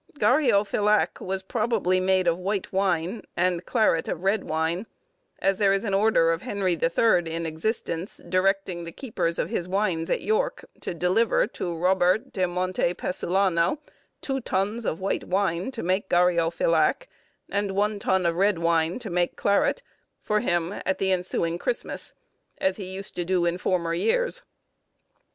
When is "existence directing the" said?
7.45-8.91